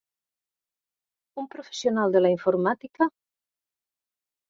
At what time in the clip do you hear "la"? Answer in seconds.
2.25-2.35